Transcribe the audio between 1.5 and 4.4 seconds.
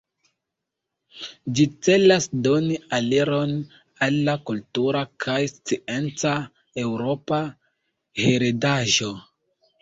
Ĝi celas doni aliron al la